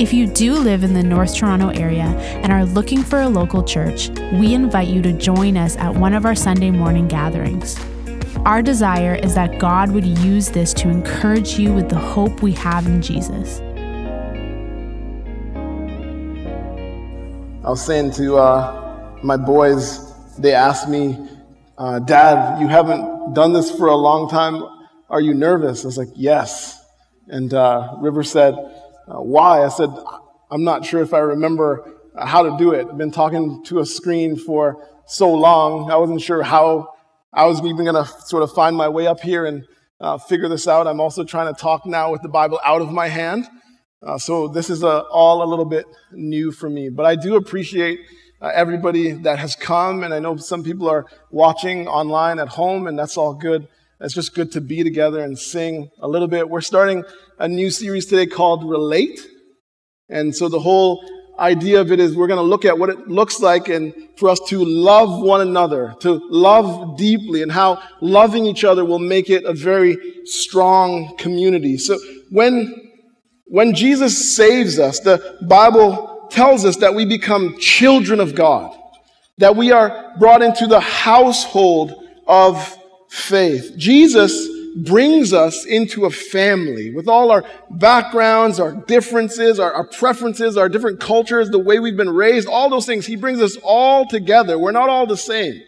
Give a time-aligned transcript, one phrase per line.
[0.00, 2.06] If you do live in the North Toronto area
[2.42, 6.14] and are looking for a local church, we invite you to join us at one
[6.14, 7.78] of our Sunday morning gatherings.
[8.46, 12.52] Our desire is that God would use this to encourage you with the hope we
[12.52, 13.60] have in Jesus.
[17.62, 21.28] I was saying to uh, my boys, they asked me,
[21.76, 24.64] uh, Dad, you haven't done this for a long time.
[25.10, 25.84] Are you nervous?
[25.84, 26.78] I was like, Yes.
[27.28, 28.56] And uh, River said,
[29.10, 29.64] uh, why?
[29.64, 29.90] I said,
[30.50, 32.86] I'm not sure if I remember how to do it.
[32.88, 36.94] I've been talking to a screen for so long, I wasn't sure how
[37.32, 39.64] I was even going to sort of find my way up here and
[40.00, 40.86] uh, figure this out.
[40.86, 43.48] I'm also trying to talk now with the Bible out of my hand.
[44.06, 46.90] Uh, so this is a, uh, all a little bit new for me.
[46.90, 48.00] But I do appreciate
[48.40, 52.86] uh, everybody that has come, and I know some people are watching online at home,
[52.86, 53.66] and that's all good.
[54.02, 56.48] It's just good to be together and sing a little bit.
[56.48, 57.04] We're starting
[57.38, 59.20] a new series today called Relate.
[60.08, 61.04] And so the whole
[61.38, 64.30] idea of it is we're going to look at what it looks like and for
[64.30, 69.28] us to love one another, to love deeply and how loving each other will make
[69.28, 71.76] it a very strong community.
[71.76, 71.98] So
[72.30, 72.92] when,
[73.48, 78.74] when Jesus saves us, the Bible tells us that we become children of God,
[79.36, 81.92] that we are brought into the household
[82.26, 82.78] of
[83.10, 83.74] faith.
[83.76, 90.56] Jesus brings us into a family with all our backgrounds, our differences, our, our, preferences,
[90.56, 93.04] our different cultures, the way we've been raised, all those things.
[93.04, 94.58] He brings us all together.
[94.58, 95.60] We're not all the same.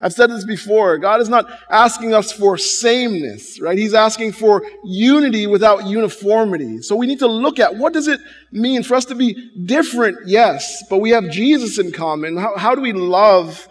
[0.00, 0.98] I've said this before.
[0.98, 3.78] God is not asking us for sameness, right?
[3.78, 6.82] He's asking for unity without uniformity.
[6.82, 8.20] So we need to look at what does it
[8.52, 10.26] mean for us to be different?
[10.26, 12.36] Yes, but we have Jesus in common.
[12.36, 13.68] How, how do we love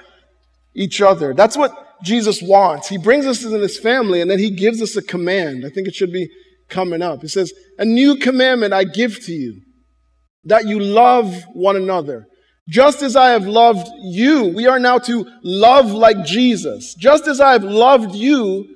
[0.74, 1.34] each other?
[1.34, 2.88] That's what Jesus wants.
[2.88, 5.66] He brings us in his family and then he gives us a command.
[5.66, 6.30] I think it should be
[6.70, 7.22] coming up.
[7.22, 9.62] He says, A new commandment I give to you,
[10.46, 12.28] that you love one another.
[12.68, 16.96] Just as I have loved you, we are now to love like Jesus.
[16.96, 18.68] Just as I have loved you,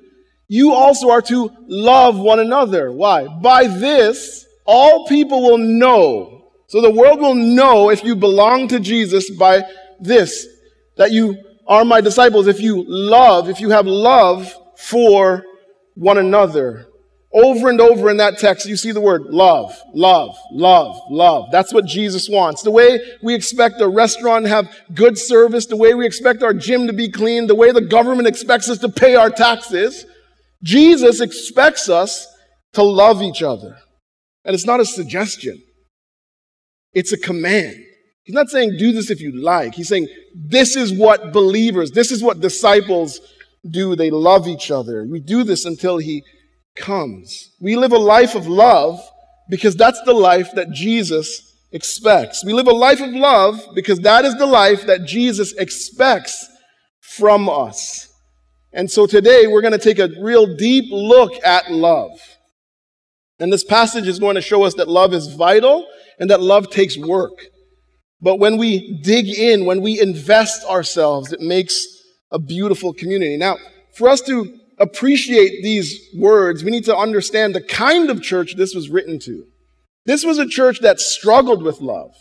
[0.46, 2.92] you also are to love one another.
[2.92, 3.26] Why?
[3.26, 6.50] By this, all people will know.
[6.68, 9.64] So the world will know if you belong to Jesus by
[9.98, 10.46] this,
[10.96, 11.36] that you
[11.70, 15.44] are my disciples if you love, if you have love for
[15.94, 16.86] one another.
[17.32, 21.46] Over and over in that text, you see the word love, love, love, love.
[21.52, 22.62] That's what Jesus wants.
[22.62, 26.52] The way we expect a restaurant to have good service, the way we expect our
[26.52, 30.04] gym to be clean, the way the government expects us to pay our taxes,
[30.64, 32.26] Jesus expects us
[32.72, 33.78] to love each other.
[34.44, 35.62] And it's not a suggestion.
[36.92, 37.76] It's a command.
[38.30, 39.74] He's not saying do this if you like.
[39.74, 43.18] He's saying this is what believers, this is what disciples
[43.68, 43.96] do.
[43.96, 45.04] They love each other.
[45.04, 46.22] We do this until he
[46.76, 47.50] comes.
[47.60, 49.00] We live a life of love
[49.48, 52.44] because that's the life that Jesus expects.
[52.44, 56.48] We live a life of love because that is the life that Jesus expects
[57.00, 58.14] from us.
[58.72, 62.12] And so today we're going to take a real deep look at love.
[63.40, 65.84] And this passage is going to show us that love is vital
[66.20, 67.32] and that love takes work.
[68.22, 71.86] But when we dig in, when we invest ourselves, it makes
[72.30, 73.36] a beautiful community.
[73.36, 73.56] Now,
[73.94, 78.74] for us to appreciate these words, we need to understand the kind of church this
[78.74, 79.46] was written to.
[80.06, 82.12] This was a church that struggled with love.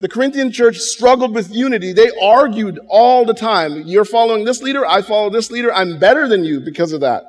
[0.00, 1.92] The Corinthian church struggled with unity.
[1.92, 3.82] They argued all the time.
[3.86, 7.24] You're following this leader, I follow this leader, I'm better than you because of that.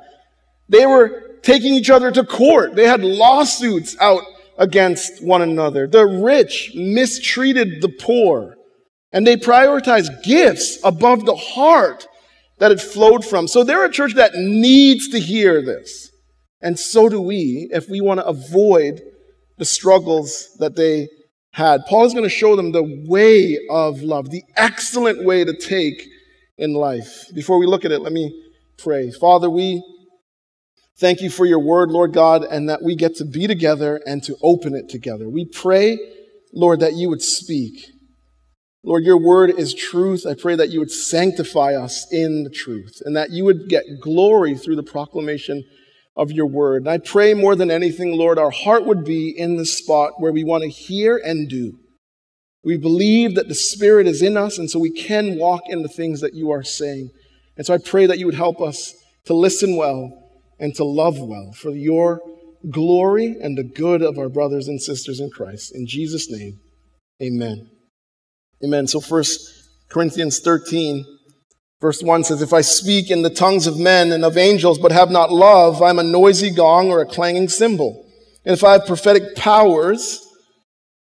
[0.68, 2.76] They were taking each other to court.
[2.76, 4.22] They had lawsuits out
[4.60, 5.88] against one another.
[5.88, 8.56] The rich mistreated the poor.
[9.12, 12.06] And they prioritized gifts above the heart
[12.58, 13.48] that it flowed from.
[13.48, 16.10] So they're a church that needs to hear this.
[16.60, 19.00] And so do we if we want to avoid
[19.58, 21.08] the struggles that they
[21.52, 21.84] had.
[21.86, 26.06] Paul is going to show them the way of love, the excellent way to take
[26.58, 27.24] in life.
[27.34, 28.30] Before we look at it, let me
[28.78, 29.10] pray.
[29.10, 29.82] Father, we
[31.00, 34.22] Thank you for your word, Lord God, and that we get to be together and
[34.24, 35.30] to open it together.
[35.30, 35.98] We pray,
[36.52, 37.86] Lord, that you would speak.
[38.84, 40.26] Lord, your word is truth.
[40.26, 43.84] I pray that you would sanctify us in the truth and that you would get
[44.02, 45.64] glory through the proclamation
[46.16, 46.82] of your word.
[46.82, 50.32] And I pray more than anything, Lord, our heart would be in the spot where
[50.32, 51.78] we want to hear and do.
[52.62, 55.88] We believe that the Spirit is in us, and so we can walk in the
[55.88, 57.08] things that you are saying.
[57.56, 58.94] And so I pray that you would help us
[59.24, 60.19] to listen well
[60.60, 62.20] and to love well for your
[62.70, 65.74] glory and the good of our brothers and sisters in Christ.
[65.74, 66.60] In Jesus' name,
[67.20, 67.70] amen.
[68.62, 68.86] Amen.
[68.86, 69.50] So, First
[69.88, 71.04] Corinthians 13,
[71.80, 74.92] verse 1 says, If I speak in the tongues of men and of angels, but
[74.92, 78.06] have not love, I'm a noisy gong or a clanging cymbal.
[78.44, 80.26] And if I have prophetic powers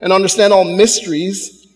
[0.00, 1.66] and understand all mysteries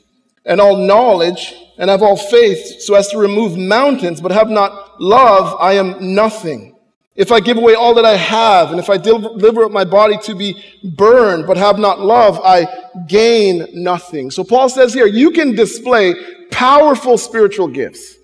[0.44, 5.00] and all knowledge and have all faith so as to remove mountains, but have not
[5.00, 6.76] love, I am nothing.
[7.14, 10.16] If I give away all that I have, and if I deliver up my body
[10.22, 12.66] to be burned, but have not love, I
[13.06, 14.30] gain nothing.
[14.30, 16.14] So Paul says here, you can display
[16.50, 18.16] powerful spiritual gifts.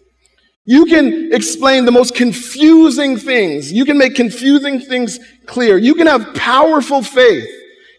[0.64, 3.73] You can explain the most confusing things.
[3.73, 5.79] You can make confusing things clear.
[5.79, 7.49] You can have powerful faith.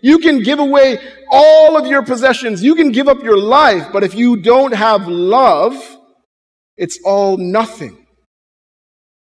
[0.01, 1.00] You can give away
[1.31, 2.63] all of your possessions.
[2.63, 3.92] You can give up your life.
[3.92, 5.97] But if you don't have love,
[6.77, 8.06] it's all nothing.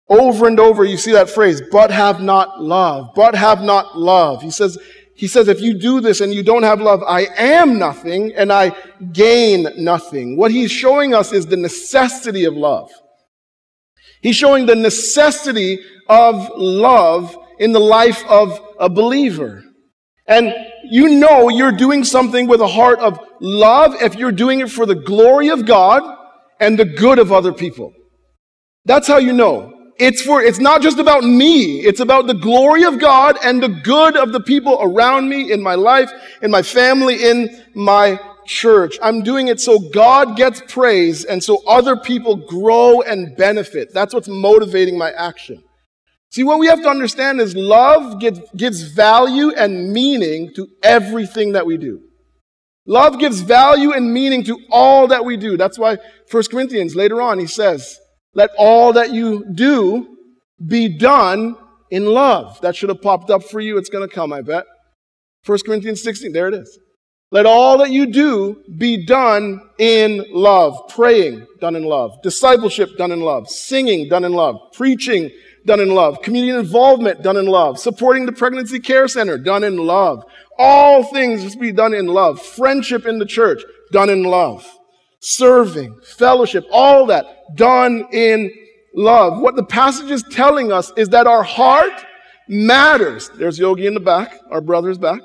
[0.08, 4.41] Over and over, you see that phrase, but have not love, but have not love.
[4.41, 4.79] He says,
[5.17, 8.53] he says, if you do this and you don't have love, I am nothing and
[8.53, 8.76] I
[9.12, 10.37] gain nothing.
[10.37, 12.91] What he's showing us is the necessity of love.
[14.20, 19.64] He's showing the necessity of love in the life of a believer.
[20.29, 20.55] And
[20.85, 24.87] you know you're doing something with a heart of love if you're doing it for
[24.87, 26.02] the glory of God
[26.61, 27.93] and the good of other people.
[28.85, 29.75] That's how you know.
[29.99, 31.81] It's for, it's not just about me.
[31.81, 35.63] It's about the glory of God and the good of the people around me in
[35.63, 36.11] my life,
[36.43, 38.99] in my family, in my church.
[39.03, 43.93] I'm doing it so God gets praise and so other people grow and benefit.
[43.93, 45.63] That's what's motivating my action.
[46.31, 51.53] See, what we have to understand is love gives, gives value and meaning to everything
[51.53, 52.03] that we do.
[52.87, 55.57] Love gives value and meaning to all that we do.
[55.57, 55.97] That's why
[56.31, 57.99] 1 Corinthians later on he says,
[58.37, 60.17] let all that you do
[60.65, 61.56] be done
[61.91, 62.61] in love.
[62.61, 63.79] That should have popped up for you.
[63.79, 64.67] It's going to come, I bet.
[65.47, 66.79] 1 Corinthians 16, there it is.
[67.33, 70.79] Let all that you do be done in love.
[70.91, 72.12] Praying, done in love.
[72.23, 73.49] Discipleship, done in love.
[73.49, 74.56] Singing, done in love.
[74.75, 75.31] Preaching,
[75.65, 76.21] done in love.
[76.21, 77.79] Community involvement, done in love.
[77.79, 80.25] Supporting the pregnancy care center, done in love.
[80.59, 82.41] All things must be done in love.
[82.41, 83.62] Friendship in the church,
[83.93, 84.71] done in love.
[85.21, 88.51] Serving, fellowship, all that, done in
[88.95, 89.41] love.
[89.41, 91.93] What the passage is telling us is that our heart
[92.49, 93.31] matters.
[93.31, 95.21] There's Yogi in the back, our brother's back.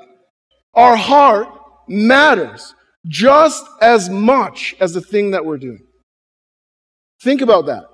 [0.74, 1.48] Our heart
[1.88, 2.74] matters
[3.06, 5.80] just as much as the thing that we're doing.
[7.22, 7.84] Think about that.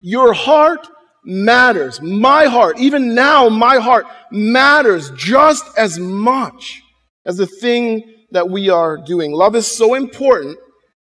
[0.00, 0.86] Your heart
[1.24, 2.00] matters.
[2.02, 6.82] My heart, even now, my heart matters just as much
[7.24, 8.02] as the thing
[8.32, 9.32] that we are doing.
[9.32, 10.58] Love is so important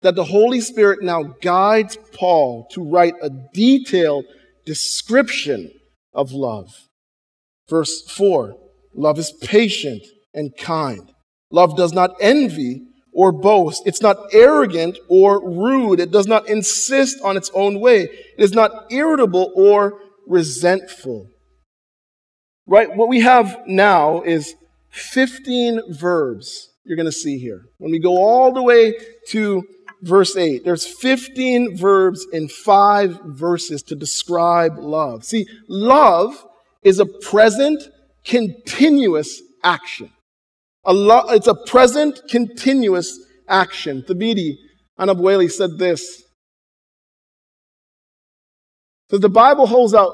[0.02, 4.26] that the Holy Spirit now guides Paul to write a detailed
[4.66, 5.72] description
[6.14, 6.90] of love.
[7.70, 8.56] Verse 4
[8.94, 11.12] Love is patient and kind.
[11.52, 12.82] Love does not envy
[13.14, 13.84] or boast.
[13.86, 16.00] It's not arrogant or rude.
[16.00, 18.04] It does not insist on its own way.
[18.04, 21.28] It is not irritable or resentful.
[22.66, 22.96] Right?
[22.96, 24.56] What we have now is
[24.90, 27.62] 15 verbs you're going to see here.
[27.78, 28.96] When we go all the way
[29.30, 29.64] to
[30.02, 35.24] verse 8, there's 15 verbs in five verses to describe love.
[35.24, 36.46] See, love
[36.84, 37.84] is a present,
[38.26, 40.12] continuous action.
[40.86, 44.04] A lo- it's a present, continuous action.
[44.04, 44.56] Thabiti
[45.00, 46.24] Anyabwile said this.
[49.10, 50.14] So the Bible holds out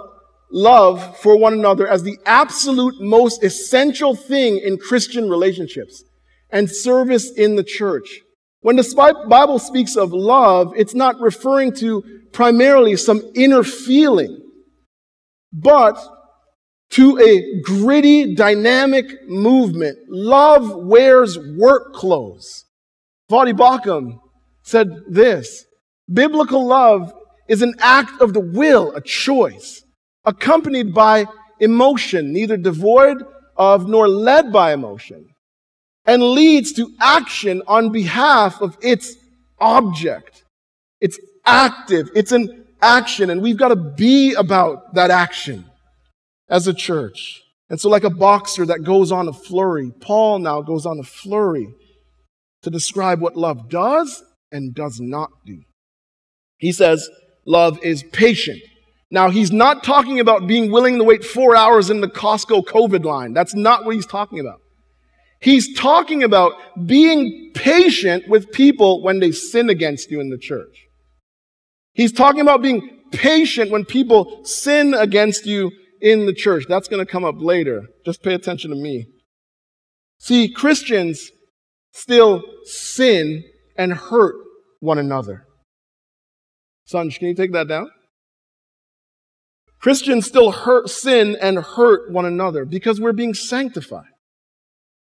[0.52, 6.04] love for one another as the absolute most essential thing in Christian relationships
[6.50, 8.22] and service in the church.
[8.68, 14.42] When the Bible speaks of love, it's not referring to primarily some inner feeling,
[15.54, 15.98] but
[16.90, 19.98] to a gritty, dynamic movement.
[20.10, 22.66] Love wears work clothes.
[23.32, 24.20] Voddie Baucham
[24.64, 25.64] said this
[26.12, 27.14] Biblical love
[27.48, 29.82] is an act of the will, a choice,
[30.26, 31.26] accompanied by
[31.62, 33.24] emotion, neither devoid
[33.56, 35.26] of nor led by emotion,
[36.08, 39.16] and leads to action on behalf of its
[39.60, 40.44] object.
[41.02, 45.66] It's active, it's an action, and we've got to be about that action
[46.50, 47.44] as a church.
[47.70, 51.04] And so, like a boxer that goes on a flurry, Paul now goes on a
[51.04, 51.68] flurry
[52.62, 55.62] to describe what love does and does not do.
[56.58, 57.10] He says,
[57.46, 58.62] Love is patient.
[59.10, 63.06] Now, he's not talking about being willing to wait four hours in the Costco COVID
[63.06, 63.34] line.
[63.34, 64.60] That's not what he's talking about.
[65.40, 66.54] He's talking about
[66.86, 70.88] being patient with people when they sin against you in the church.
[71.94, 76.66] He's talking about being patient when people sin against you in the church.
[76.68, 77.88] That's going to come up later.
[78.06, 79.06] Just pay attention to me.
[80.20, 81.32] See, Christians
[81.92, 83.44] still sin
[83.78, 84.36] and hurt
[84.80, 85.46] one another.
[86.92, 87.90] Sonj, can you take that down?
[89.80, 94.06] Christians still hurt, sin and hurt one another because we're being sanctified.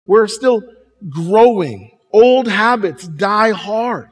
[0.06, 0.62] We're still
[1.08, 1.90] growing.
[2.12, 4.08] Old habits die hard.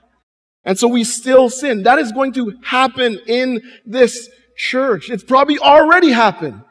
[0.64, 1.85] And so we still sin.
[1.85, 5.11] That is going to happen in this church.
[5.11, 6.62] It's probably already happened.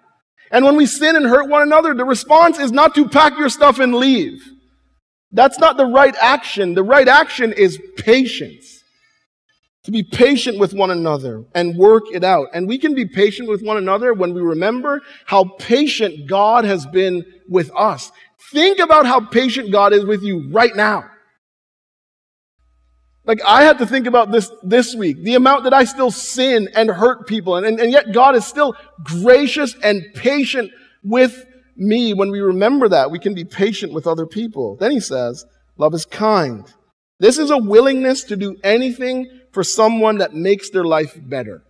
[0.51, 3.49] And when we sin and hurt one another, the response is not to pack your
[3.49, 4.41] stuff and leave.
[5.31, 6.73] That's not the right action.
[6.73, 8.83] The right action is patience.
[9.85, 12.47] To be patient with one another and work it out.
[12.53, 16.85] And we can be patient with one another when we remember how patient God has
[16.85, 18.11] been with us.
[18.51, 21.05] Think about how patient God is with you right now.
[23.25, 26.67] Like I had to think about this this week, the amount that I still sin
[26.75, 27.57] and hurt people.
[27.57, 30.71] And, and, and yet God is still gracious and patient
[31.03, 32.13] with me.
[32.13, 34.77] When we remember that, we can be patient with other people.
[34.77, 35.45] Then he says,
[35.77, 36.65] love is kind.
[37.19, 41.61] This is a willingness to do anything for someone that makes their life better.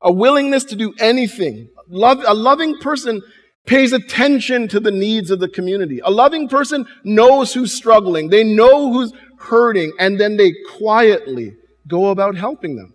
[0.00, 1.68] A willingness to do anything.
[1.88, 3.20] Love, a loving person
[3.66, 6.00] pays attention to the needs of the community.
[6.04, 8.28] A loving person knows who's struggling.
[8.28, 11.54] They know who's hurting, and then they quietly
[11.88, 12.94] go about helping them.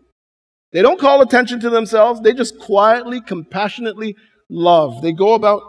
[0.72, 2.22] They don't call attention to themselves.
[2.22, 4.16] They just quietly, compassionately
[4.50, 5.02] love.
[5.02, 5.62] They go about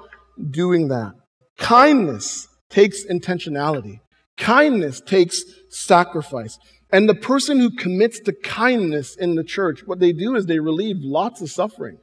[0.50, 1.14] doing that.
[1.58, 4.00] Kindness takes intentionality.
[4.36, 6.58] Kindness takes sacrifice.
[6.92, 10.58] And the person who commits to kindness in the church, what they do is they
[10.58, 11.98] relieve lots of suffering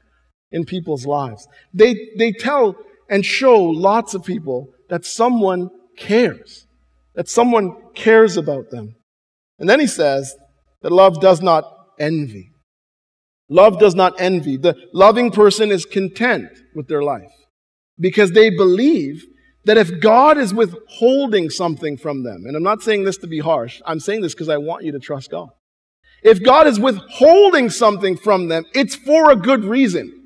[0.51, 1.47] in people's lives.
[1.73, 2.75] They, they tell
[3.09, 6.67] and show lots of people that someone cares,
[7.15, 8.95] that someone cares about them.
[9.59, 10.35] And then he says
[10.81, 11.63] that love does not
[11.99, 12.51] envy.
[13.49, 14.57] Love does not envy.
[14.57, 17.31] The loving person is content with their life
[17.99, 19.23] because they believe
[19.65, 23.39] that if God is withholding something from them, and I'm not saying this to be
[23.39, 25.49] harsh, I'm saying this because I want you to trust God.
[26.23, 30.16] If God is withholding something from them, it's for a good reason.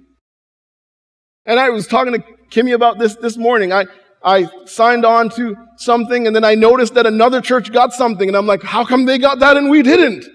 [1.45, 3.73] And I was talking to Kimmy about this this morning.
[3.73, 3.85] I,
[4.23, 8.37] I signed on to something and then I noticed that another church got something and
[8.37, 10.25] I'm like, how come they got that and we didn't?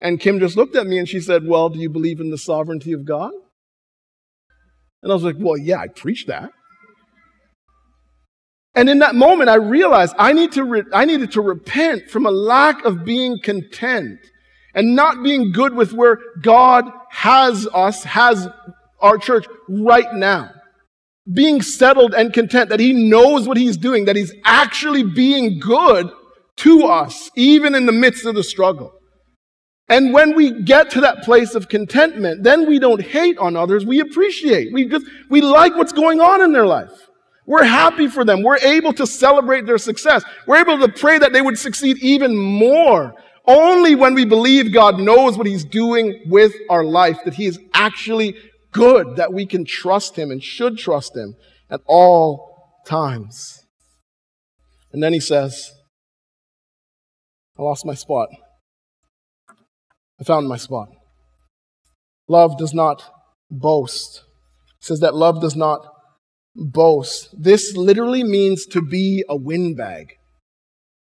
[0.00, 2.38] And Kim just looked at me and she said, well, do you believe in the
[2.38, 3.32] sovereignty of God?
[5.02, 6.50] And I was like, well, yeah, I preach that.
[8.74, 12.26] And in that moment, I realized I, need to re- I needed to repent from
[12.26, 14.18] a lack of being content
[14.74, 18.48] and not being good with where God has us, has
[19.04, 20.50] our church right now
[21.32, 26.10] being settled and content, that he knows what he's doing, that he's actually being good
[26.56, 28.92] to us, even in the midst of the struggle.
[29.88, 33.84] And when we get to that place of contentment, then we don't hate on others,
[33.84, 34.72] we appreciate.
[34.72, 36.92] We just, we like what's going on in their life.
[37.46, 38.42] We're happy for them.
[38.42, 40.24] We're able to celebrate their success.
[40.46, 43.14] We're able to pray that they would succeed even more.
[43.46, 47.58] Only when we believe God knows what He's doing with our life, that He is
[47.74, 48.36] actually
[48.74, 51.36] good that we can trust Him and should trust Him
[51.70, 53.64] at all times.
[54.92, 55.72] And then he says,
[57.58, 58.28] I lost my spot.
[60.20, 60.88] I found my spot.
[62.28, 63.02] Love does not
[63.50, 64.22] boast.
[64.80, 65.86] Says that love does not
[66.54, 67.30] boast.
[67.36, 70.12] This literally means to be a windbag.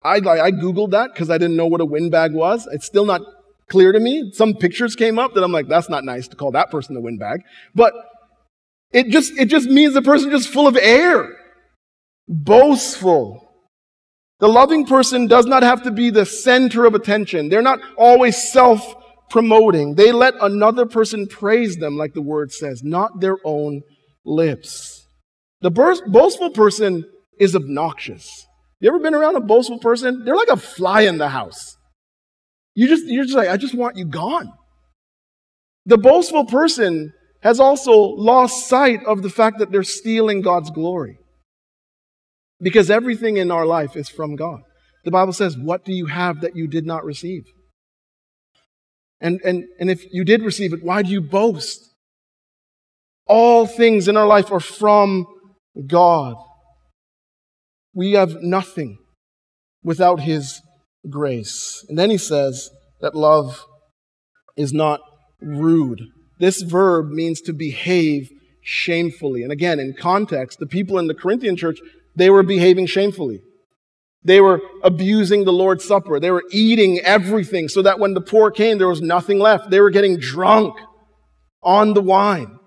[0.03, 2.69] I, I Googled that because I didn't know what a windbag was.
[2.71, 3.23] It's still not
[3.69, 4.31] clear to me.
[4.33, 7.01] Some pictures came up that I'm like, that's not nice to call that person a
[7.01, 7.43] windbag.
[7.75, 7.93] But
[8.93, 11.37] it just, it just means the person just full of air,
[12.29, 13.43] boastful.
[14.39, 17.49] The loving person does not have to be the center of attention.
[17.49, 18.95] They're not always self
[19.31, 19.95] promoting.
[19.95, 23.83] They let another person praise them, like the word says, not their own
[24.25, 25.07] lips.
[25.63, 27.05] The boastful person
[27.39, 28.47] is obnoxious.
[28.81, 30.25] You ever been around a boastful person?
[30.25, 31.77] They're like a fly in the house.
[32.77, 34.53] You just, you're just like, I just want you gone.
[35.87, 41.19] The boastful person has also lost sight of the fact that they're stealing God's glory.
[42.61, 44.61] Because everything in our life is from God.
[45.05, 47.45] The Bible says, What do you have that you did not receive?
[49.21, 51.81] And, and, and if you did receive it, why do you boast?
[53.27, 55.27] All things in our life are from
[55.87, 56.37] God.
[57.95, 58.99] We have nothing
[59.83, 60.61] without His
[61.11, 61.85] grace.
[61.89, 62.71] And then he says
[63.01, 63.65] that love
[64.57, 65.01] is not
[65.41, 66.03] rude.
[66.39, 68.31] This verb means to behave
[68.63, 69.43] shamefully.
[69.43, 71.79] And again, in context, the people in the Corinthian church,
[72.17, 73.43] They were behaving shamefully.
[74.25, 76.19] They were abusing the Lord's Supper.
[76.19, 79.71] They were eating everything so that when the poor came, there was nothing left.
[79.71, 80.75] They were getting drunk
[81.63, 82.59] on the wine.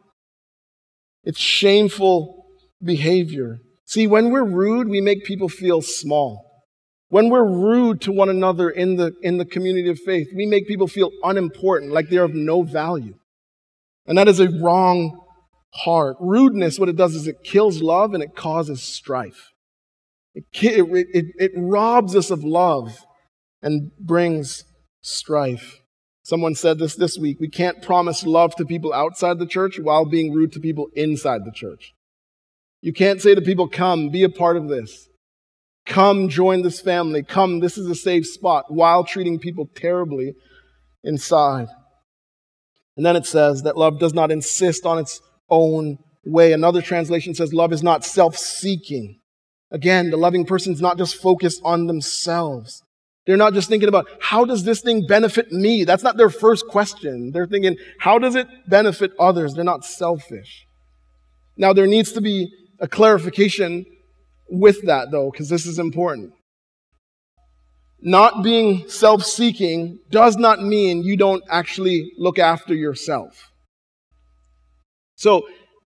[1.24, 2.46] It's shameful
[2.82, 3.58] behavior.
[3.86, 6.49] See, when we're rude, we make people feel small.
[7.10, 10.68] When we're rude to one another in the, in the community of faith, we make
[10.68, 13.16] people feel unimportant, like they're of no value.
[14.06, 15.20] And that is a wrong
[15.74, 16.18] heart.
[16.20, 19.54] Rudeness, what it does is it kills love and it causes strife.
[20.36, 23.06] It, it, it, it robs us of love
[23.62, 24.64] and brings
[25.02, 25.82] strife.
[26.24, 30.06] Someone said this this week we can't promise love to people outside the church while
[30.06, 31.96] being rude to people inside the church.
[32.82, 35.09] You can't say to people, Come, be a part of this.
[35.86, 37.24] Come join this family.
[37.24, 40.36] Come, this is a safe spot while treating people terribly
[41.04, 41.68] inside.
[42.96, 46.54] And then it says that love does not insist on its own way.
[46.54, 49.20] Another translation says love is not self seeking.
[49.72, 52.84] Again, the loving person is not just focused on themselves.
[53.26, 55.84] They're not just thinking about how does this thing benefit me?
[55.84, 57.32] That's not their first question.
[57.32, 59.54] They're thinking, how does it benefit others?
[59.54, 60.66] They're not selfish.
[61.56, 63.86] Now, there needs to be a clarification
[64.52, 66.34] with that, though, because this is important.
[68.02, 73.52] Not being self seeking does not mean you don't actually look after yourself.
[75.16, 75.48] So,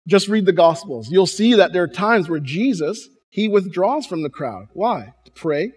[0.08, 1.08] just read the Gospels.
[1.10, 4.66] You'll see that there are times where Jesus, he withdraws from the crowd.
[4.72, 5.14] Why?
[5.24, 5.72] To pray,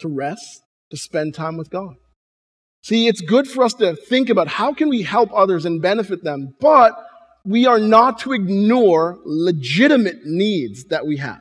[0.00, 1.94] to rest, to spend time with God.
[2.82, 6.22] See, it's good for us to think about how can we help others and benefit
[6.22, 6.92] them, but
[7.44, 11.40] we are not to ignore legitimate needs that we have.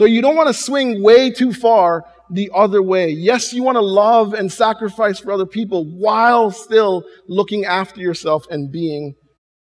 [0.00, 3.10] So you don't want to swing way too far the other way.
[3.10, 8.46] Yes, you want to love and sacrifice for other people while still looking after yourself
[8.50, 9.12] and being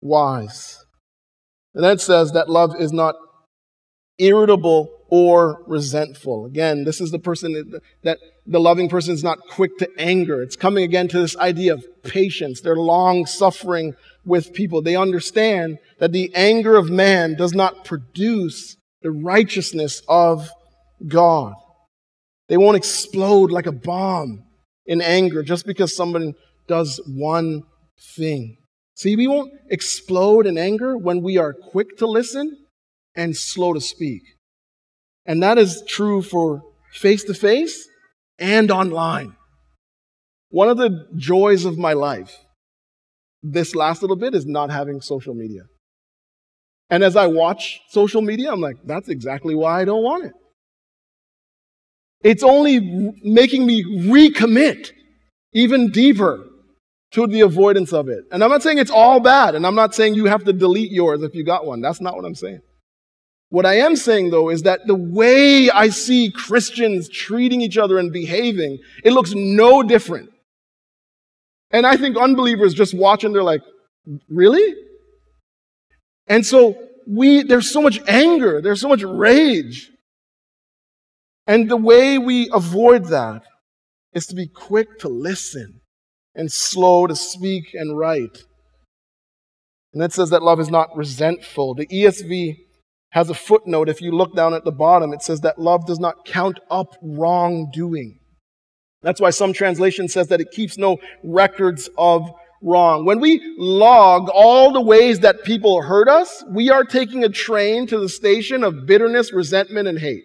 [0.01, 0.83] wise.
[1.73, 3.15] And then it says that love is not
[4.17, 6.45] irritable or resentful.
[6.45, 10.41] Again, this is the person that, that the loving person is not quick to anger.
[10.41, 12.59] It's coming again to this idea of patience.
[12.59, 13.93] They're long suffering
[14.25, 14.81] with people.
[14.81, 20.49] They understand that the anger of man does not produce the righteousness of
[21.07, 21.53] God.
[22.49, 24.43] They won't explode like a bomb
[24.85, 26.33] in anger just because someone
[26.67, 27.63] does one
[28.15, 28.57] thing.
[28.95, 32.65] See, we won't explode in anger when we are quick to listen
[33.15, 34.21] and slow to speak.
[35.25, 36.61] And that is true for
[36.93, 37.87] face to face
[38.39, 39.35] and online.
[40.49, 42.35] One of the joys of my life
[43.43, 45.63] this last little bit is not having social media.
[46.89, 50.33] And as I watch social media, I'm like, that's exactly why I don't want it.
[52.23, 54.91] It's only making me recommit
[55.53, 56.45] even deeper
[57.11, 58.25] to the avoidance of it.
[58.31, 60.91] And I'm not saying it's all bad, and I'm not saying you have to delete
[60.91, 61.81] yours if you got one.
[61.81, 62.61] That's not what I'm saying.
[63.49, 67.97] What I am saying, though, is that the way I see Christians treating each other
[67.97, 70.29] and behaving, it looks no different.
[71.71, 73.61] And I think unbelievers just watching, they're like,
[74.29, 74.75] really?
[76.27, 76.75] And so
[77.07, 79.89] we, there's so much anger, there's so much rage.
[81.45, 83.43] And the way we avoid that
[84.13, 85.81] is to be quick to listen
[86.35, 88.43] and slow to speak and write.
[89.93, 91.73] And it says that love is not resentful.
[91.73, 92.57] The ESV
[93.11, 93.89] has a footnote.
[93.89, 96.95] If you look down at the bottom, it says that love does not count up
[97.01, 98.19] wrongdoing.
[99.01, 102.29] That's why some translation says that it keeps no records of
[102.61, 103.05] wrong.
[103.05, 107.87] When we log all the ways that people hurt us, we are taking a train
[107.87, 110.23] to the station of bitterness, resentment, and hate.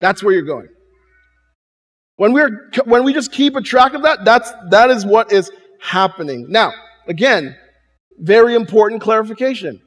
[0.00, 0.68] That's where you're going.
[2.16, 5.50] When we're when we just keep a track of that, that's that is what is
[5.80, 6.46] happening.
[6.48, 6.72] Now,
[7.06, 7.56] again,
[8.18, 9.80] very important clarification.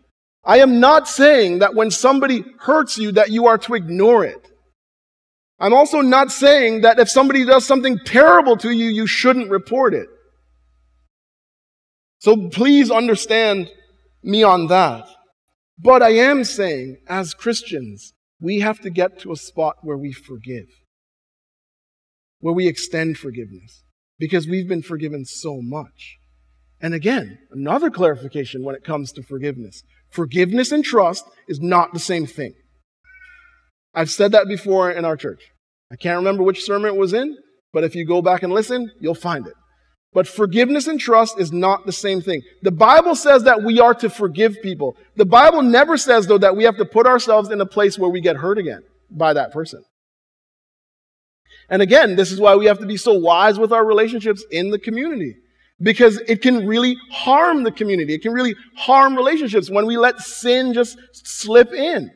[0.43, 4.51] I am not saying that when somebody hurts you that you are to ignore it.
[5.60, 9.93] I'm also not saying that if somebody does something terrible to you, you shouldn't report
[9.93, 10.08] it.
[12.25, 13.69] So please understand
[14.23, 15.07] me on that.
[15.77, 20.11] But I am saying, as Christians, we have to get to a spot where we
[20.11, 20.65] forgive,
[22.39, 23.83] where we extend forgiveness,
[24.17, 26.17] because we've been forgiven so much.
[26.81, 31.99] And again, another clarification when it comes to forgiveness forgiveness and trust is not the
[31.99, 32.55] same thing.
[33.93, 35.43] I've said that before in our church.
[35.91, 37.38] I can't remember which sermon it was in,
[37.71, 39.53] but if you go back and listen, you'll find it.
[40.15, 42.41] But forgiveness and trust is not the same thing.
[42.62, 44.95] The Bible says that we are to forgive people.
[45.17, 48.10] The Bible never says, though, that we have to put ourselves in a place where
[48.10, 49.84] we get hurt again by that person.
[51.69, 54.71] And again, this is why we have to be so wise with our relationships in
[54.71, 55.36] the community.
[55.82, 58.13] Because it can really harm the community.
[58.13, 62.10] It can really harm relationships when we let sin just slip in.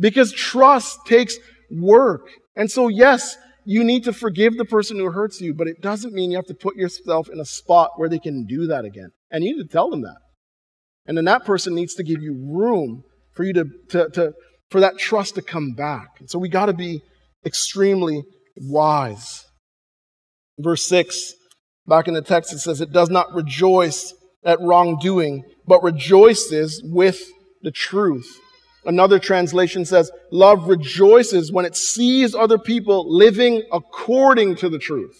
[0.00, 1.36] Because trust takes
[1.70, 2.30] work.
[2.56, 6.12] And so, yes, you need to forgive the person who hurts you, but it doesn't
[6.12, 9.10] mean you have to put yourself in a spot where they can do that again.
[9.30, 10.18] And you need to tell them that.
[11.06, 14.32] And then that person needs to give you room for you to, to, to
[14.70, 16.08] for that trust to come back.
[16.20, 17.02] And so we got to be
[17.44, 18.22] extremely
[18.56, 19.44] wise.
[20.58, 21.34] Verse 6,
[21.86, 27.20] back in the text, it says, It does not rejoice at wrongdoing, but rejoices with
[27.62, 28.40] the truth.
[28.84, 35.16] Another translation says, Love rejoices when it sees other people living according to the truth.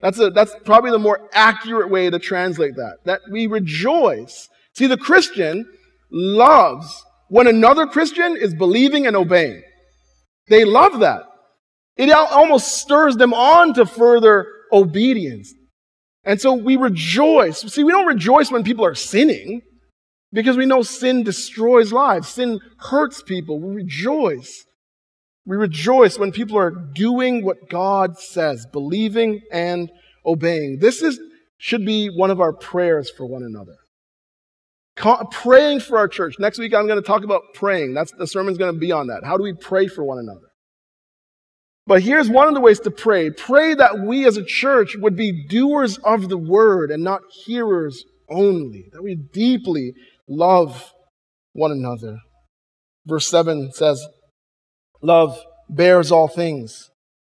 [0.00, 2.98] That's, a, that's probably the more accurate way to translate that.
[3.04, 4.48] That we rejoice.
[4.74, 5.66] See, the Christian
[6.10, 9.62] loves when another Christian is believing and obeying.
[10.48, 11.22] They love that.
[11.96, 15.54] It almost stirs them on to further obedience.
[16.24, 17.60] And so we rejoice.
[17.60, 19.62] See, we don't rejoice when people are sinning.
[20.32, 23.60] Because we know sin destroys lives, sin hurts people.
[23.60, 24.64] We rejoice.
[25.44, 29.90] We rejoice when people are doing what God says, believing and
[30.24, 30.78] obeying.
[30.80, 31.20] This is,
[31.58, 33.76] should be one of our prayers for one another.
[35.32, 36.36] praying for our church.
[36.38, 37.92] Next week, I'm going to talk about praying.
[37.92, 39.22] That's the sermon's going to be on that.
[39.24, 40.52] How do we pray for one another?
[41.86, 43.30] But here's one of the ways to pray.
[43.30, 48.04] Pray that we as a church would be doers of the word and not hearers
[48.28, 48.88] only.
[48.92, 49.94] That we deeply
[50.32, 50.92] love
[51.52, 52.18] one another.
[53.06, 54.06] Verse 7 says,
[55.02, 56.90] Love bears all things,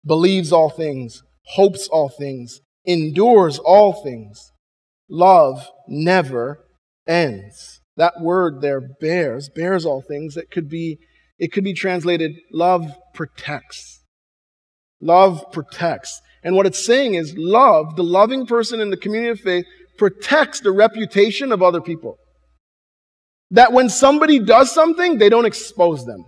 [0.05, 1.21] believes all things,
[1.55, 4.51] hopes all things, endures all things.
[5.09, 6.65] Love never
[7.07, 7.81] ends.
[7.97, 10.37] That word there, bears, bears all things.
[10.37, 10.97] It could be,
[11.37, 14.03] it could be translated, love protects.
[15.01, 16.21] Love protects.
[16.43, 19.65] And what it's saying is, love, the loving person in the community of faith,
[19.97, 22.17] protects the reputation of other people.
[23.51, 26.25] That when somebody does something, they don't expose them.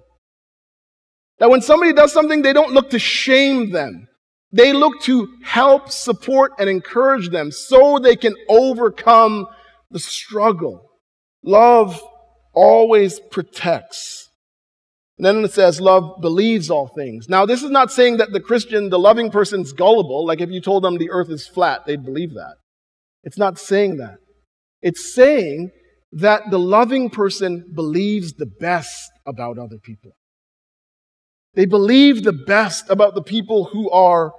[1.39, 4.07] That when somebody does something, they don't look to shame them.
[4.51, 9.45] They look to help, support, and encourage them so they can overcome
[9.91, 10.89] the struggle.
[11.43, 12.01] Love
[12.53, 14.29] always protects.
[15.17, 17.27] And then it says, love believes all things.
[17.27, 20.25] Now, this is not saying that the Christian, the loving person's gullible.
[20.25, 22.55] Like if you told them the earth is flat, they'd believe that.
[23.23, 24.15] It's not saying that.
[24.81, 25.71] It's saying
[26.11, 30.11] that the loving person believes the best about other people.
[31.55, 34.33] They believe the best about the people who are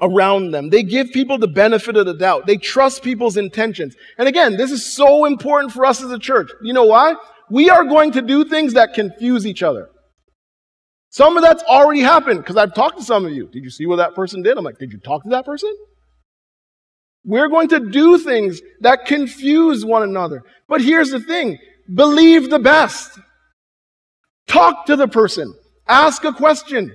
[0.00, 0.70] around them.
[0.70, 2.46] They give people the benefit of the doubt.
[2.46, 3.94] They trust people's intentions.
[4.18, 6.50] And again, this is so important for us as a church.
[6.62, 7.14] You know why?
[7.50, 9.88] We are going to do things that confuse each other.
[11.10, 13.48] Some of that's already happened because I've talked to some of you.
[13.48, 14.56] Did you see what that person did?
[14.56, 15.72] I'm like, did you talk to that person?
[17.24, 20.42] We're going to do things that confuse one another.
[20.68, 21.58] But here's the thing
[21.92, 23.18] believe the best.
[24.46, 25.54] Talk to the person,
[25.86, 26.94] ask a question,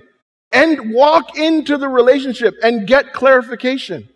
[0.52, 4.08] and walk into the relationship and get clarification.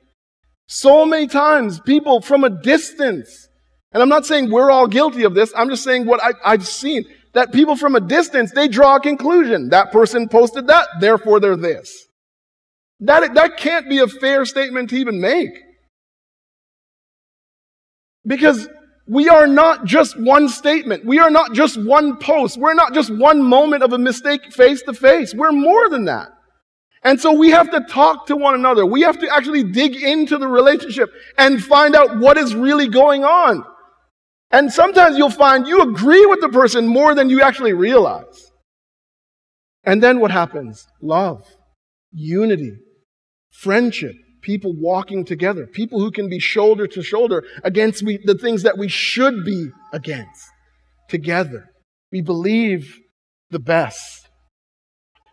[0.66, 3.48] So many times, people from a distance,
[3.92, 6.66] and I'm not saying we're all guilty of this, I'm just saying what I, have
[6.66, 9.70] seen, that people from a distance, they draw a conclusion.
[9.70, 11.92] That person posted that, therefore they're this.
[13.00, 15.50] That, that can't be a fair statement to even make.
[18.26, 18.68] Because
[19.06, 21.04] we are not just one statement.
[21.04, 22.58] We are not just one post.
[22.58, 25.34] We're not just one moment of a mistake face to face.
[25.34, 26.28] We're more than that.
[27.02, 28.84] And so we have to talk to one another.
[28.84, 33.24] We have to actually dig into the relationship and find out what is really going
[33.24, 33.64] on.
[34.50, 38.50] And sometimes you'll find you agree with the person more than you actually realize.
[39.84, 40.86] And then what happens?
[41.00, 41.42] Love,
[42.12, 42.76] unity,
[43.50, 48.62] friendship, people walking together, people who can be shoulder to shoulder against we, the things
[48.62, 50.48] that we should be against
[51.08, 51.66] together.
[52.12, 52.98] We believe
[53.50, 54.28] the best,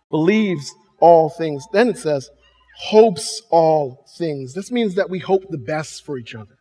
[0.09, 1.65] believes all things.
[1.71, 2.29] Then it says,
[2.77, 4.53] hopes all things.
[4.53, 6.57] This means that we hope the best for each other.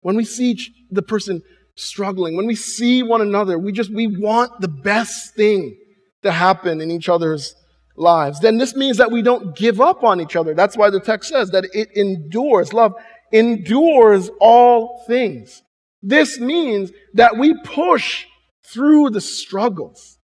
[0.00, 1.42] When we see each, the person
[1.76, 5.76] struggling, when we see one another, we just, we want the best thing
[6.22, 7.54] to happen in each other's
[7.96, 10.54] lives, then this means that we don't give up on each other.
[10.54, 12.72] That's why the text says that it endures.
[12.72, 12.94] Love
[13.32, 15.62] endures all things.
[16.02, 18.26] This means that we push
[18.72, 20.18] through the struggles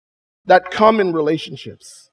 [0.47, 2.11] that come in relationships.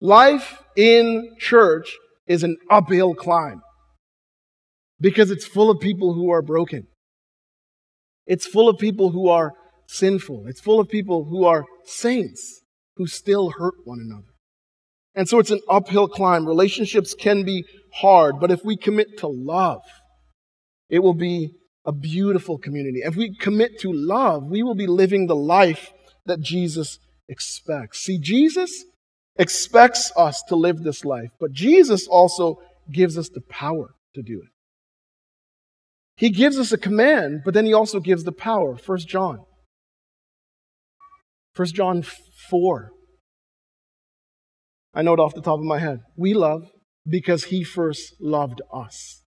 [0.00, 3.62] Life in church is an uphill climb
[5.00, 6.86] because it's full of people who are broken.
[8.26, 9.52] It's full of people who are
[9.86, 10.46] sinful.
[10.46, 12.62] It's full of people who are saints
[12.96, 14.31] who still hurt one another.
[15.14, 16.46] And so it's an uphill climb.
[16.46, 19.82] Relationships can be hard, but if we commit to love,
[20.88, 21.52] it will be
[21.84, 23.00] a beautiful community.
[23.02, 25.92] If we commit to love, we will be living the life
[26.26, 26.98] that Jesus
[27.28, 28.00] expects.
[28.00, 28.84] See, Jesus
[29.36, 34.40] expects us to live this life, but Jesus also gives us the power to do
[34.42, 34.48] it.
[36.16, 38.74] He gives us a command, but then he also gives the power.
[38.74, 39.40] 1 John.
[41.56, 42.02] 1 John
[42.50, 42.92] 4.
[44.94, 46.00] I know it off the top of my head.
[46.16, 46.70] We love
[47.06, 49.22] because he first loved us.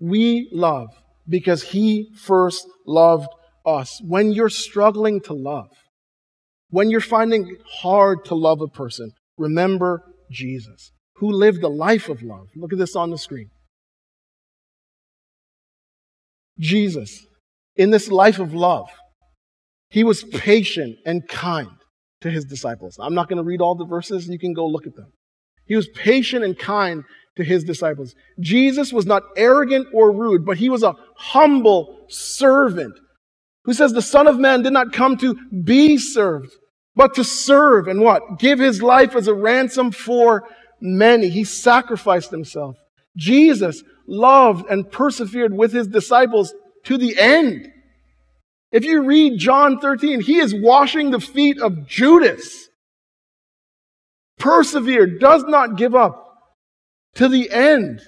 [0.00, 0.88] We love
[1.28, 3.28] because he first loved
[3.66, 4.00] us.
[4.02, 5.70] When you're struggling to love,
[6.70, 12.08] when you're finding it hard to love a person, remember Jesus, who lived a life
[12.08, 12.48] of love.
[12.56, 13.50] Look at this on the screen.
[16.58, 17.26] Jesus,
[17.76, 18.88] in this life of love,
[19.88, 21.68] he was patient and kind
[22.24, 22.96] to his disciples.
[22.98, 25.12] I'm not going to read all the verses, you can go look at them.
[25.66, 27.04] He was patient and kind
[27.36, 28.14] to his disciples.
[28.40, 32.94] Jesus was not arrogant or rude, but he was a humble servant
[33.64, 36.50] who says the Son of Man did not come to be served,
[36.96, 38.38] but to serve and what?
[38.38, 40.44] Give his life as a ransom for
[40.80, 41.28] many.
[41.28, 42.76] He sacrificed himself.
[43.18, 47.68] Jesus loved and persevered with his disciples to the end.
[48.74, 52.68] If you read John 13, he is washing the feet of Judas.
[54.36, 56.38] Persevere, does not give up
[57.14, 58.00] to the end.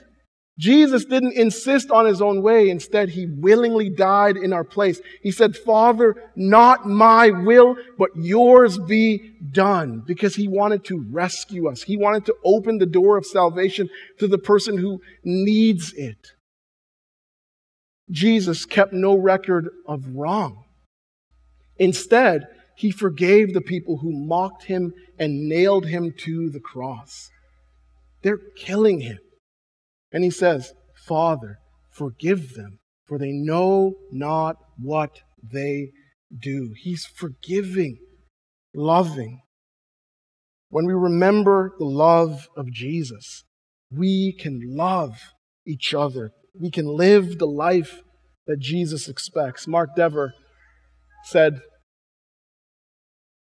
[0.58, 2.68] Jesus didn't insist on his own way.
[2.68, 5.00] Instead, he willingly died in our place.
[5.22, 10.02] He said, Father, not my will, but yours be done.
[10.04, 11.84] Because he wanted to rescue us.
[11.84, 16.32] He wanted to open the door of salvation to the person who needs it.
[18.10, 20.64] Jesus kept no record of wrong.
[21.78, 27.30] Instead, he forgave the people who mocked him and nailed him to the cross.
[28.22, 29.18] They're killing him.
[30.12, 30.72] And he says,
[31.06, 31.58] Father,
[31.90, 35.90] forgive them, for they know not what they
[36.36, 36.74] do.
[36.82, 37.98] He's forgiving,
[38.74, 39.40] loving.
[40.68, 43.44] When we remember the love of Jesus,
[43.90, 45.18] we can love
[45.66, 46.32] each other.
[46.60, 48.02] We can live the life
[48.46, 49.66] that Jesus expects.
[49.66, 50.32] Mark Dever
[51.24, 51.60] said,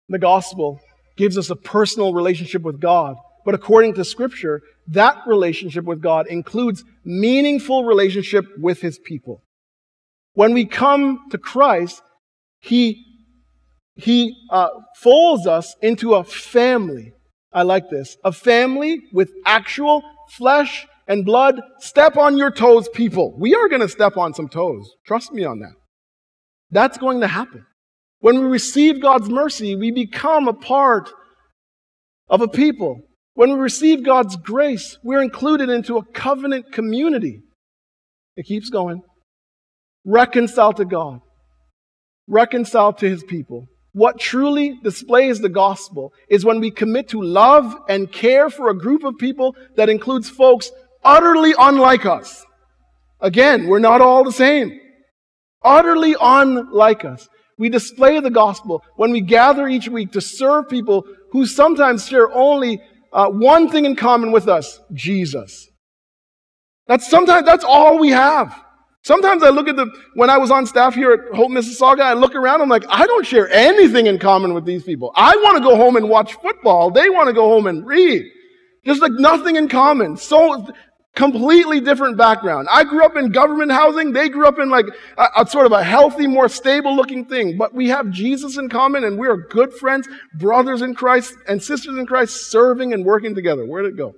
[0.09, 0.81] The gospel
[1.17, 6.27] gives us a personal relationship with God but according to Scripture, that relationship with God
[6.29, 9.43] includes meaningful relationship with His people.
[10.35, 12.03] When we come to Christ,
[12.61, 13.05] He,
[13.97, 14.69] he uh,
[15.01, 17.13] folds us into a family.
[17.53, 18.17] I like this.
[18.25, 21.61] A family with actual flesh and blood.
[21.81, 23.35] Step on your toes, people.
[23.39, 24.89] We are going to step on some toes.
[25.07, 25.75] Trust me on that.
[26.71, 27.67] That's going to happen.
[28.21, 31.11] When we receive God's mercy, we become a part
[32.29, 33.03] of a people
[33.35, 37.41] when we receive God's grace, we're included into a covenant community.
[38.37, 39.03] It keeps going.
[40.05, 41.21] Reconciled to God,
[42.27, 43.67] reconciled to his people.
[43.93, 48.77] What truly displays the gospel is when we commit to love and care for a
[48.77, 50.73] group of people that includes folks
[51.05, 52.45] utterly unlike us.
[53.21, 54.81] Again, we're not all the same.
[55.63, 57.29] Utterly unlike us.
[57.59, 62.33] We display the gospel when we gather each week to serve people who sometimes share
[62.33, 62.81] only
[63.13, 65.69] uh, one thing in common with us Jesus.
[66.89, 68.59] That's sometimes that's all we have.
[69.05, 72.13] Sometimes I look at the when I was on staff here at Hope Mississauga, I
[72.15, 75.13] look around, I'm like, I don't share anything in common with these people.
[75.17, 76.91] I want to go home and watch football.
[76.91, 78.25] They want to go home and read.
[78.85, 80.17] There's like nothing in common.
[80.17, 80.69] So
[81.15, 82.69] completely different background.
[82.71, 84.13] I grew up in government housing.
[84.13, 84.87] They grew up in like
[85.19, 87.59] a, a, sort of a healthy, more stable looking thing.
[87.59, 91.63] But we have Jesus in common and we are good friends, brothers in Christ and
[91.63, 93.67] sisters in Christ, serving and working together.
[93.67, 94.15] Where'd it go?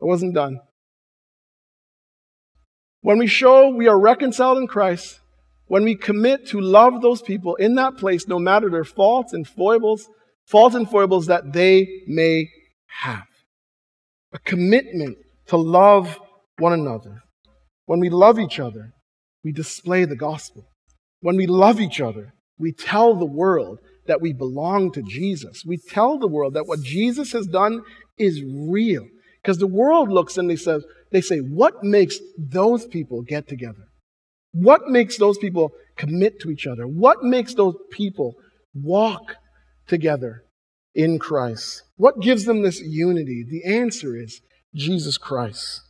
[0.00, 0.60] It wasn't done.
[3.00, 5.20] When we show we are reconciled in Christ,
[5.66, 9.46] when we commit to love those people in that place, no matter their faults and
[9.46, 10.08] foibles,
[10.46, 12.48] faults and foibles that they may
[13.02, 13.27] have
[14.32, 16.18] a commitment to love
[16.58, 17.22] one another.
[17.86, 18.92] When we love each other,
[19.44, 20.68] we display the gospel.
[21.20, 25.62] When we love each other, we tell the world that we belong to Jesus.
[25.66, 27.82] We tell the world that what Jesus has done
[28.18, 29.06] is real.
[29.42, 30.80] Because the world looks and they say,
[31.12, 33.88] they say, what makes those people get together?
[34.52, 36.86] What makes those people commit to each other?
[36.86, 38.34] What makes those people
[38.74, 39.36] walk
[39.86, 40.42] together
[40.98, 41.84] in Christ?
[41.96, 43.46] What gives them this unity?
[43.48, 44.42] The answer is
[44.74, 45.80] Jesus Christ.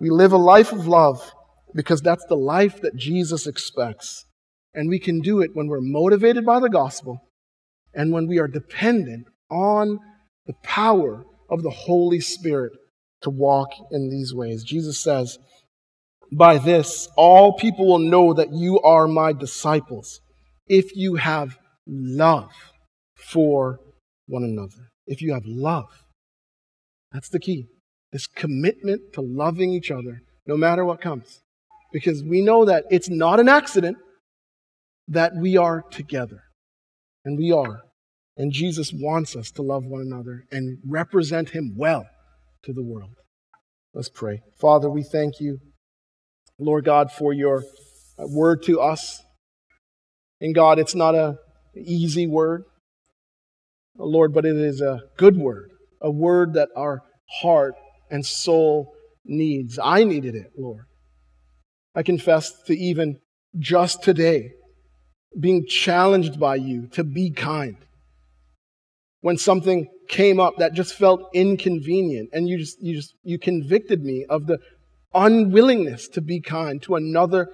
[0.00, 1.32] We live a life of love
[1.74, 4.24] because that's the life that Jesus expects.
[4.74, 7.28] And we can do it when we're motivated by the gospel
[7.92, 9.98] and when we are dependent on
[10.46, 12.72] the power of the Holy Spirit
[13.22, 14.64] to walk in these ways.
[14.64, 15.38] Jesus says,
[16.32, 20.20] By this, all people will know that you are my disciples
[20.68, 22.52] if you have love
[23.14, 23.80] for
[24.28, 24.90] one another.
[25.10, 26.04] if you have love.
[27.12, 27.66] That's the key.
[28.12, 31.40] This commitment to loving each other no matter what comes.
[31.92, 33.96] Because we know that it's not an accident
[35.08, 36.42] that we are together.
[37.24, 37.80] And we are.
[38.36, 42.06] And Jesus wants us to love one another and represent him well
[42.64, 43.14] to the world.
[43.94, 44.42] Let's pray.
[44.60, 45.58] Father, we thank you,
[46.58, 47.64] Lord God, for your
[48.18, 49.22] word to us.
[50.40, 51.38] And God, it's not an
[51.74, 52.64] easy word,
[53.98, 57.02] Lord, but it is a good word, a word that our
[57.40, 57.74] heart
[58.10, 59.78] and soul needs.
[59.82, 60.84] I needed it, Lord.
[61.94, 63.18] I confess to even
[63.58, 64.52] just today
[65.38, 67.76] being challenged by you to be kind.
[69.20, 74.02] When something came up that just felt inconvenient and you just you just you convicted
[74.02, 74.58] me of the
[75.12, 77.48] unwillingness to be kind to another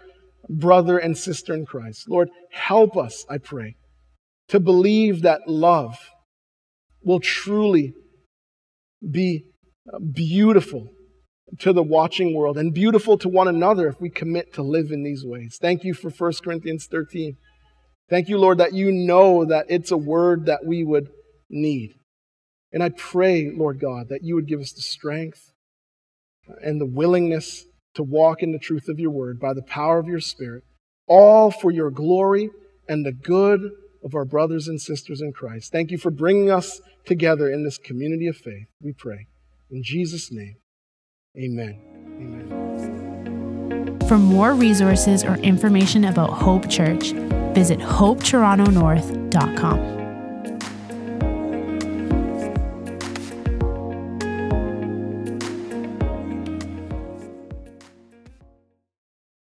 [0.49, 2.09] brother and sister in Christ.
[2.09, 3.77] Lord, help us, I pray,
[4.49, 5.97] to believe that love
[7.05, 7.95] will truly
[9.09, 9.45] be
[10.13, 10.89] beautiful
[11.59, 15.03] to the watching world and beautiful to one another if we commit to live in
[15.03, 15.59] these ways.
[15.61, 17.37] Thank you for 1 Corinthians 13.
[18.09, 21.09] Thank you, Lord, that you know that it's a word that we would
[21.49, 21.95] need.
[22.73, 25.53] And I pray, Lord God, that you would give us the strength
[26.63, 27.65] and the willingness
[27.95, 30.65] to walk in the truth of your word by the power of your Spirit,
[31.07, 32.51] all for your glory
[32.89, 33.71] and the good
[34.05, 35.73] of our brothers and sisters in Christ.
[35.73, 39.29] Thank you for bringing us together in this community of faith, we pray.
[39.71, 40.57] In Jesus' name,
[41.37, 41.81] amen.
[42.17, 43.99] Amen.
[44.09, 47.13] For more resources or information about Hope Church,
[47.55, 50.04] visit hopetorontonorth.com.